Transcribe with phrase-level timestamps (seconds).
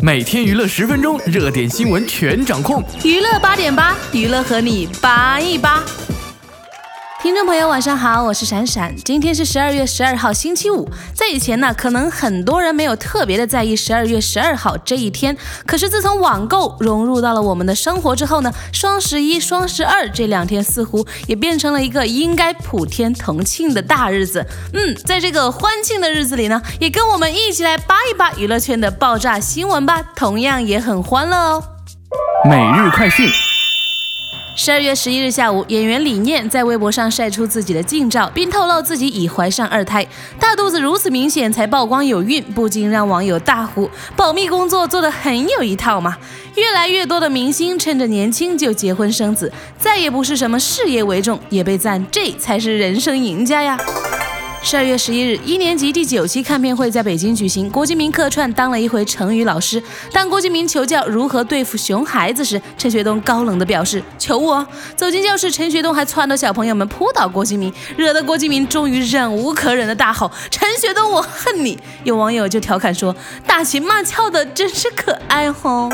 [0.00, 2.82] 每天娱乐十分钟，热点新闻全掌控。
[3.04, 5.82] 娱乐八点八，娱乐和你扒一扒。
[7.28, 8.96] 听众朋友，晚上好，我是闪闪。
[9.04, 10.88] 今天是十二月十二号，星期五。
[11.12, 15.36] 在以前呢，可能很多人没有特别的在意十二月十二号这一天。
[15.66, 24.46] 可是自从网购融入到了我们的生活之后呢，双十一、双十二这两天似乎也变成了一个应该普天同庆的大日子。
[24.72, 31.62] 嗯，在这个欢庆的日子里呢，也跟我们一起来扒一扒娱乐圈的爆炸新闻吧，同样也很欢乐哦。
[32.48, 33.30] 每日快讯。
[34.60, 40.04] 十二月十一日下午，演员李念在微博上晒出自己的近照，并透露自己已怀上二胎，
[40.40, 46.18] 大肚子如此明显才曝光有孕，不禁让网友大呼：保密工作做得很有一套嘛！
[46.56, 53.78] 越来越多的明星趁着年轻就结婚生子，再也不是什么事业为重，也被赞这才是人生赢家呀！
[54.60, 57.70] 十二月十一日，一年级第九期看片会在北京举行。
[57.70, 59.82] 郭敬明客串当了一回成语老师。
[60.12, 73.14] 当郭敬明求教如何对付熊孩子时，陈学冬高冷地表示：“求我！”走进教室，陈学冬还撺掇小朋友们扑倒郭敬明，惹得郭敬明终于忍无可忍的大吼：“陈学冬，我恨你！”有网友就调侃说
[73.46, 75.88] ：“打情骂俏的真是可爱吼。”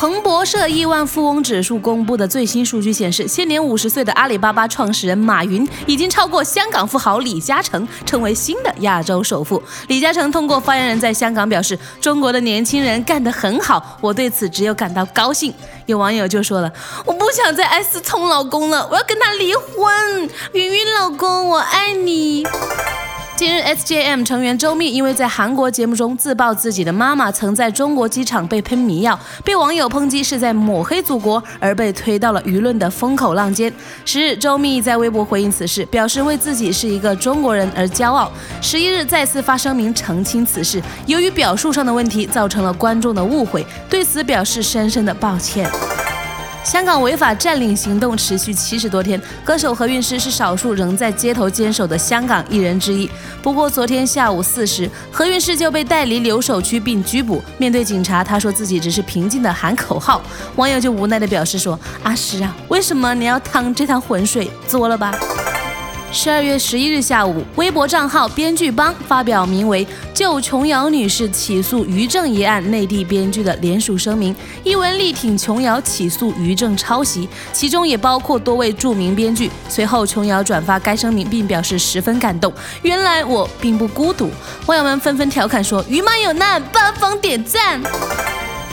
[0.00, 9.62] 彭博社亿万富翁指数公布的最新数据显示，现年五十岁的阿里巴巴创始人马云已经超过香港富豪李嘉诚，成为新的亚洲首富。
[9.88, 15.52] 李嘉诚通过发言人在香港表示：“中国的年轻人干得很好，我对此只有感到高兴。”
[15.84, 16.72] 有网友就说了
[17.04, 22.42] ：“我不想再爱思聪老公了，我要跟他离婚。”云云老公，我爱你。
[23.40, 33.72] 近日，SJM 成员周密因为在韩国节目中自曝自己的妈妈曾在中国机场被喷迷药，被网友抨击是在抹黑祖国，而被推到了舆论的风口浪尖。
[34.04, 38.30] 十日，周密在微博回应此事，表示为自己是一个中国人而骄傲。
[38.60, 45.66] 十一日，再次发声明澄清此事，由于表述上的问题造成了观众的误会，对此表示深深的抱歉。
[46.62, 53.10] 香港违法占领行动持续七十多天，歌手何韵诗是少数仍在街头坚守的香港艺人之一。
[53.42, 57.42] 不过昨天下午四时，何韵诗就被带离留守区并拘捕。
[57.58, 60.20] 面对警察，她说自己只是平静的喊口号。
[60.56, 64.50] 网友就无奈的表示说：“阿诗啊，为什么你要趟这趟浑水？
[64.66, 65.12] 作了吧。”
[66.12, 74.34] 十二月十一日下午，微博账号“编剧帮”发表名为“就琼瑶女士起诉于正一案内地编剧的联署声明”，
[74.64, 79.48] 一文力挺琼瑶起诉于正抄袭，其中也包括多位著名编剧。
[79.68, 82.52] 随后，琼瑶转发该声明，并表示十分感动。
[82.82, 84.30] 原来我并不孤独，
[84.66, 87.80] 网友们纷纷调侃说：“于妈有难，八方点赞。”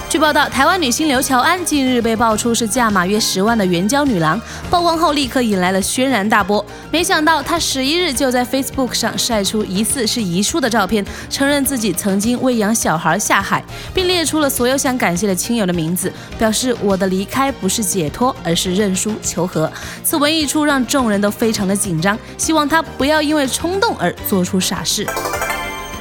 [0.10, 6.66] 据报道，台湾女星刘乔安近日被爆出是价码约十万的援交女郎，曝光后立刻引来了轩然大波。
[6.90, 13.62] 没想到她十一日就在 Facebook 上晒出疑似是遗书的照片，承认自己曾经喂养小孩下海，
[13.94, 19.70] 并列出了所有想感谢的亲友的名字，表示我的离开不是解脱，而是认输求和。
[20.06, 25.06] 此文一出，让众人都非常的紧张，希望她不要因为冲动而做出傻事。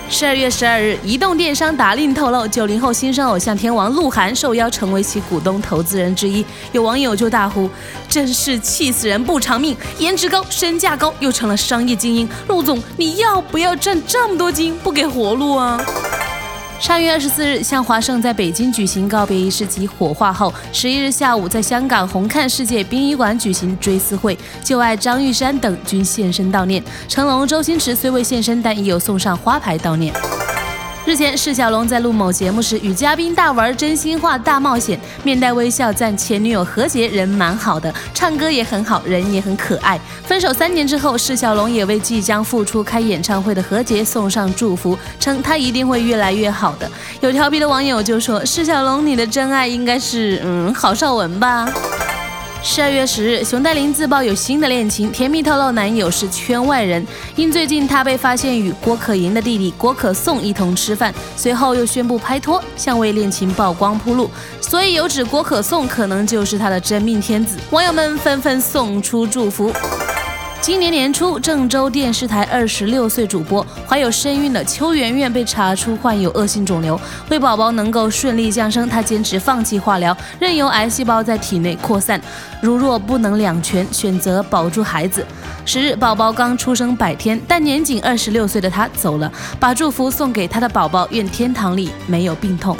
[0.08, 6.44] 十二月十二日，移动电商达令透露，九零后新生偶像天王鹿晗受邀成为其股东投资人之一。
[6.72, 7.68] 有网友就大呼
[8.08, 9.76] ：“真是气死人不偿命！
[9.98, 12.28] 颜值高，身价高，又成了商业精英。
[12.46, 15.78] 鹿总，你要不要挣这么多金，不给活路啊？”
[16.78, 26.82] 上月二十四日，向华胜在北京举行告别仪式及火化后，十一日下午在香港红磡世界殡仪馆举行追思会，旧爱张玉山等均现身悼念。
[27.08, 30.12] 成龙、周星驰虽未现身，但已有送上花牌悼念。
[31.06, 40.00] 日前，释小龙在录某节目时与嘉宾大玩真心话大冒险，面带微笑赞前女友何洁人蛮好的，唱歌也很好，人也很可爱。
[40.24, 46.90] 分手三年之后，释小龙也为即将复出开演唱会的何洁送上祝福，称她一定会越来越好的。
[47.20, 51.68] 有调皮的网友就说：“释小龙，你的真爱应该是嗯郝邵文吧。”
[52.68, 57.06] 十二月十日，熊黛林自曝有新的恋情，甜蜜透露男友是圈外人。
[57.36, 64.28] 因最近她被发现与郭可盈的弟弟郭可颂一同吃饭，随后又宣布拍拖，向为恋情曝光铺路，
[64.60, 67.56] 所以有指郭可颂可能就是她的真命天子。
[67.70, 69.72] 网友们纷纷送出祝福。
[70.66, 82.20] 今年年初，郑州电视台二十六岁主播怀有身孕的邱媛媛被查出患有恶性肿瘤，为宝宝能够顺利降生，她坚持放弃化疗，任由癌细胞在体内扩散。
[82.60, 85.24] 如若不能两全，选择保住孩子。
[85.64, 89.30] 十日，宝宝刚出生百天，但年仅二十六岁的她走了，
[89.60, 92.76] 把祝福送给她的宝宝，愿天堂里没有病痛。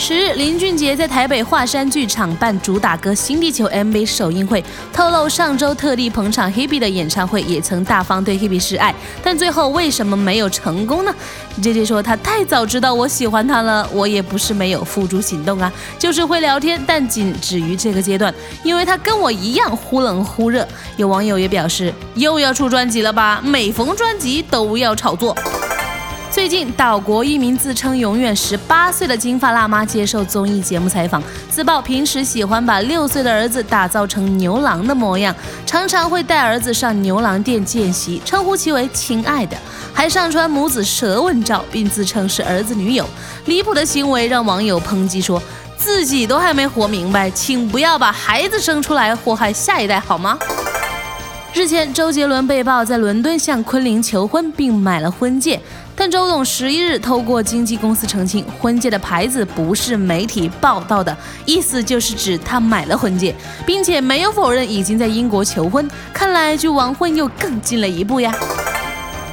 [0.00, 11.12] 十日，林俊杰在台北华山剧场办主打歌《新地球》MV 首映会，透露上周特地捧场 Hebe 的演唱会，也曾大方对 Hebe 示爱，但最后为什么没有成功呢？
[11.60, 20.66] 姐姐说他太早知道我喜欢他了，我也不是没有付诸行动啊，就是会聊天，但仅止于这个阶段，因为他跟我一样忽冷忽热。
[20.96, 23.42] 有网友也表示，又要出专辑了吧？
[23.44, 25.36] 每逢专辑都要炒作。
[26.38, 31.20] 最近，岛国一名自称永远十八岁的金发辣妈接受综艺节目采访，
[31.50, 35.34] 自曝平时喜欢把六岁的儿子打造成牛郎的模样，
[35.66, 39.56] 常常会带儿子上牛郎店见习，称呼其为“亲爱的”，
[39.92, 43.04] 还上传母子舌吻照，并自称是儿子女友。
[43.46, 45.42] 离谱的行为让网友抨击说
[45.76, 50.38] ：“自己都还没活明白，请不要把孩子生出来祸害下一代好吗？”
[51.52, 55.60] 日前，周杰伦被曝在伦敦向昆凌求婚，并买了婚戒。
[56.00, 61.14] 但周董十一日透过经纪公司澄清，婚戒的牌子不是媒体报道的，
[61.44, 63.34] 意思就是指他买了婚戒，
[63.66, 65.90] 并且没有否认已经在英国求婚。
[66.12, 68.32] 看来距完婚又更近了一步呀。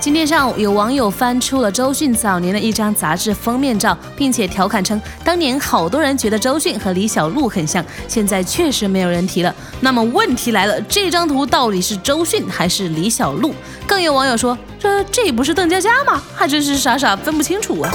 [0.06, 9.52] 今天上午，有网友翻出了周迅早年的一张杂志封面照，并且调侃称，当年好多人觉得周迅和李小璐很像，现在确实没有人提了。
[9.82, 13.52] 那么问题来了，这张图到底是周迅还是李小璐？
[13.88, 16.22] 更有网友说，这这不是邓家佳吗？
[16.36, 17.92] 还真是傻傻分不清楚啊！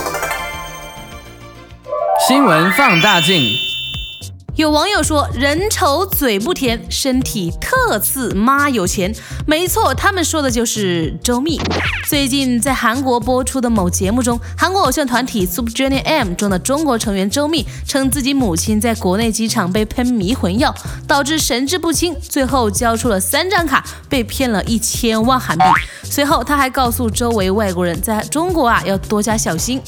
[2.27, 3.70] 新闻放大镜。
[4.61, 9.11] 有网友说：“人丑嘴不甜，身体特次妈有钱。”
[9.49, 11.59] 没错，他们说的就是周密。
[12.07, 20.75] 最近在韩国播出的某节目中，韩国偶像团体 Super Junior M 中的中国成员周密称自己母亲在国内机场被喷迷魂药，
[21.09, 25.65] 导致神志不清，最后交出了三张卡，被骗了一千万韩币。
[26.05, 29.81] 随后他还告诉周围外国人，在中国啊要多加小心。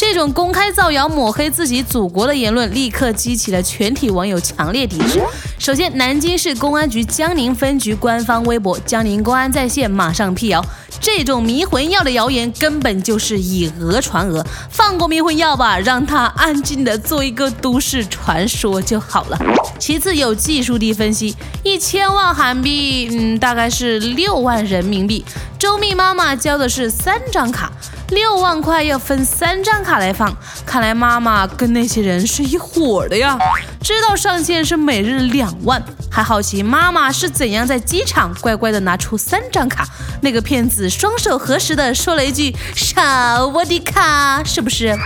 [0.00, 5.22] 这种公开造谣、抹黑自己祖国的言论，立刻激起了全体网友强烈抵制。
[5.58, 10.64] 首先，南京市公安局江宁分局官方微博“江宁公安在线”马上辟谣，
[10.98, 19.38] 这种迷魂药的谣言根本就是以讹传讹，放过迷魂药吧，让它安静的做一个都市传说就好了。
[19.78, 25.22] 其次，有技术地分析，一千万韩币，嗯，大概是六万人民币。
[25.58, 27.70] 周密妈妈交的是三张卡。
[28.10, 30.34] 六万块要分三张卡来放，
[30.66, 33.38] 看来妈妈跟那些人是一伙的呀。
[33.82, 39.86] 知道上限是每日两万，还好奇妈妈是怎样在机场乖乖的拿出三张卡。
[40.22, 44.96] 那个骗子双手合十的说了一句“少我的卡”，是不是？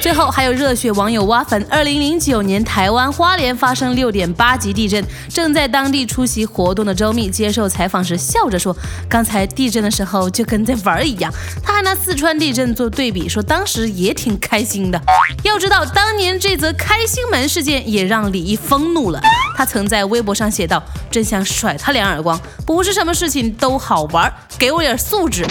[0.00, 1.60] 最后还有热血网友挖坟。
[1.68, 8.74] 二零零九年，台湾花莲发生六点八级地震，正在当地出席活动的周密接受采访时笑着说
[9.10, 15.00] ：“刚才地震的时候就跟在玩儿一样。”他还拿四川地震做对比，说当时也挺开心的。
[15.42, 19.20] 要知道，当年这则开心门事件也让李易疯怒了。
[19.56, 25.44] 他曾在微博上写道：“真想甩他两耳光，不是什么事情都好玩，给我点素质。”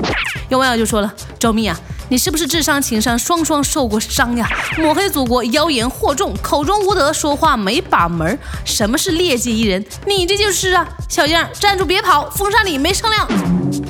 [0.49, 1.77] 有网友就说了：“周密啊。”
[2.09, 4.49] 你是不是智商情商双双受过伤呀？
[4.77, 8.37] 抹黑祖国，妖言惑众，口中无德，说话没把门。
[8.63, 9.85] 什么是劣迹艺人？
[10.05, 10.87] 你这就是啊！
[11.09, 13.27] 小样，站住别跑，封杀你没商量。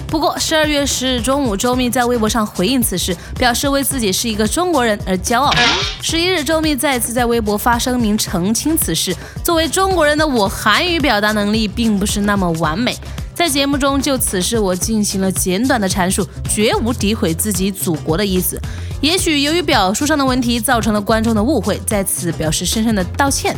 [0.08, 5.54] 不过十二月十日中午，周密在微博上回应此事，表示为自己是一个中国人而骄傲。
[6.02, 9.16] 十一日，周密再次在微博发声明澄清此事。
[9.44, 12.98] 作为中国人的我，韩语表达能力并不是那么完美。
[13.38, 18.60] 在节目中就此事我进行了简短的阐述，绝无诋毁自己祖国的意思。
[19.00, 23.56] 也许由于表述上的问题造成了观众的误会，在此表示深深的道歉。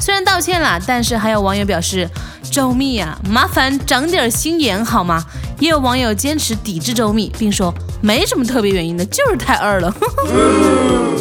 [0.00, 2.08] 虽然道歉了，但是还有网友表示
[2.52, 5.24] ：“周密啊，麻烦长点心眼好吗？”
[5.58, 9.92] 也有网友坚持抵制周密，并说没什么特别原因的，就是太二了。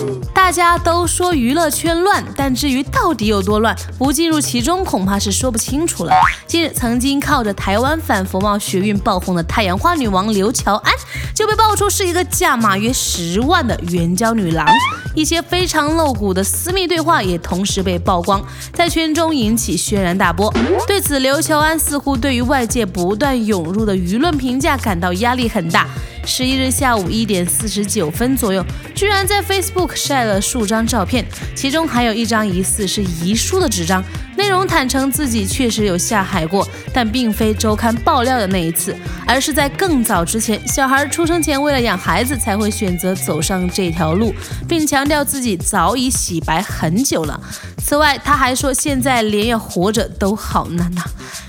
[0.46, 6.14] 大家都说娱乐圈乱，但至于到底有多乱，不进入其中恐怕是说不清楚了。
[6.46, 10.94] 近日，曾经靠着台湾反佛贸学运爆红的太阳花女王刘乔安，
[11.34, 14.68] 就被爆出是一个价码约十万的援交女郎。
[15.16, 18.40] 一些非常露骨的私密对话也同时被曝光，
[18.72, 20.54] 在圈中引起轩然大波。
[20.86, 25.88] 对此，刘乔安似乎对于外界不断涌入的舆论评价感到压力很大。
[26.26, 28.66] 十一日下午一点四十九分左右，
[28.96, 34.04] 居然在 Facebook 晒了数张照片，其中还有一张疑似是遗书的纸张，
[34.36, 38.96] 内容坦诚自己确实有下海过，但并非周刊爆料的那一次，
[39.28, 44.34] 而是在更早之前，小孩出生前为了养孩子才会选择走上这条路，
[44.68, 47.40] 并强调自己早已洗白很久了。
[47.78, 51.04] 此外，他还说现在连要活着都好难呐。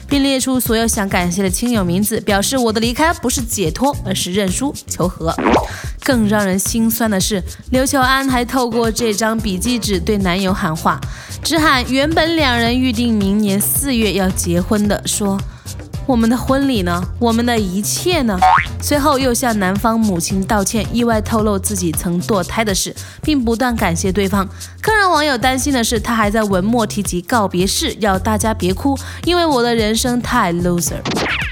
[0.08, 5.34] 并列出所有想感谢的亲友名字，表示我的离开不是解脱，而是认输求和。
[6.04, 11.00] 更让人心酸的是，刘乔安还透过这张笔记纸对男友喊话，
[11.42, 15.38] 只喊原本两人预定明年四月要结婚的，说。
[16.06, 17.02] 我们的婚礼呢？
[17.18, 18.38] 我们的一切呢？
[18.80, 24.48] 随后又向男方母亲道歉，意外透露自己曾堕胎的事，并不断感谢对方。
[24.80, 31.00] 更让网友担心的是，他还在文末提及告别式，要大家别哭，因为我的人生太 loser。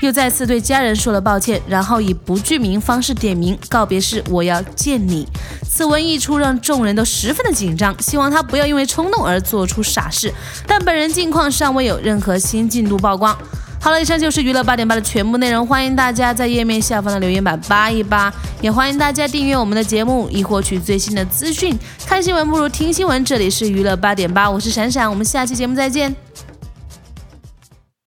[0.03, 5.27] 又再次对家人说了抱歉，然后以不具名方式点名告别式，我要见你。
[5.69, 10.33] 此文一出，让众人都十分的紧张，希望他不要因为冲动而做出傻事。
[10.65, 13.37] 但本人近况尚未有任何新进度曝光。
[13.85, 15.67] 好了，以上就是娱乐八点八的全部内容。
[15.67, 21.79] 欢迎大家在页面下方的留言板扒一扒，也欢迎大家订阅我们的节目，以获取最新的资讯。
[22.07, 26.24] 看新闻不如听新闻，这里是娱乐八点八，我是闪闪，我们下期节目再见。